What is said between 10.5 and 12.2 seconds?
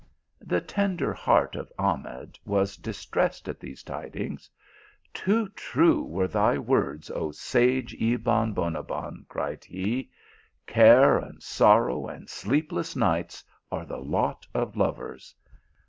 Care and sorrow,